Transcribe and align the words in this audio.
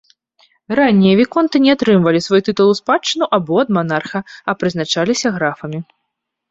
Раннія 0.79 1.13
віконты 1.19 1.61
не 1.67 1.71
атрымлівалі 1.77 2.21
свой 2.29 2.41
тытул 2.47 2.67
у 2.73 2.79
спадчыну 2.81 3.25
або 3.41 3.53
ад 3.67 3.77
манарха, 3.79 4.19
а 4.49 4.59
прызначаліся 4.65 5.27
графамі. 5.39 5.79